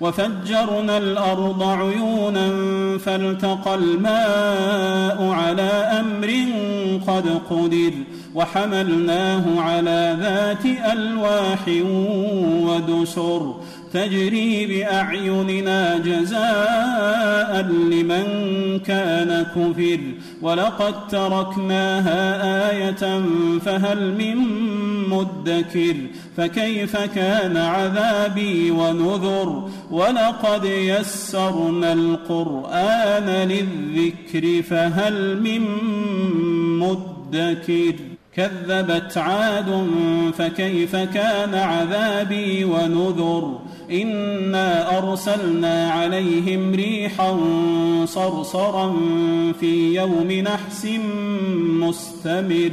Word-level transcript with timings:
وفجرنا 0.00 0.98
الأرض 0.98 1.62
عيونا 1.62 2.48
فالتقى 2.98 3.74
الماء 3.74 5.28
على 5.28 5.70
أمر 6.00 6.30
قد 7.06 7.40
قدر 7.50 7.92
وحملناه 8.34 9.60
على 9.60 10.16
ذات 10.20 10.92
ألواح 10.92 11.68
ودسر 12.66 13.54
تجري 13.92 14.66
بأعيننا 14.66 15.98
جزاء 15.98 17.62
لمن 17.62 18.24
كان 18.78 19.46
كفر 19.54 20.00
ولقد 20.42 20.94
تركناها 21.08 22.70
آية 22.70 23.22
فهل 23.58 24.14
من 24.14 24.36
مدكر 25.10 25.96
فكيف 26.36 26.96
كان 26.96 27.56
عذابي 27.56 28.70
ونذر؟ 28.70 29.68
ولقد 29.90 30.64
يسرنا 30.64 31.92
القرآن 31.92 33.48
للذكر 33.48 34.62
فهل 34.62 35.40
من 35.42 35.62
مدكر؟ 36.78 37.94
كذبت 38.36 39.18
عاد 39.18 39.86
فكيف 40.38 40.96
كان 40.96 41.54
عذابي 41.54 42.64
ونذر؟ 42.64 43.58
إنا 43.90 44.98
أرسلنا 44.98 45.90
عليهم 45.90 46.74
ريحا 46.74 47.40
صرصرا 48.04 48.96
في 49.60 49.94
يوم 49.94 50.32
نحس 50.32 50.86
مستمر. 51.80 52.72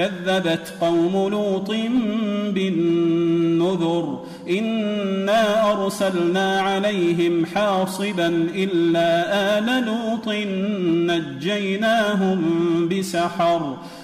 كذبت 0.00 0.74
قوم 0.80 1.28
لوط 1.28 1.70
بالنذر 2.54 4.20
إنا 4.50 5.72
أرسلنا 5.72 6.60
عليهم 6.60 7.46
حاصبا 7.46 8.26
إلا 8.54 9.08
آل 9.58 9.84
لوط 9.86 10.28
نجيناهم 11.10 12.38
بسحر 12.88 13.76